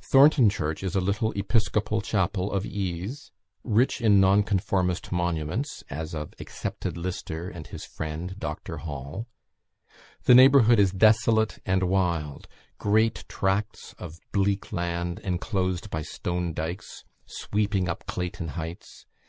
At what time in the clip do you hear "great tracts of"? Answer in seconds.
12.78-14.14